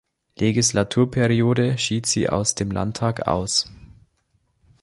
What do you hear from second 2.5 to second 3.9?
dem Landtag aus.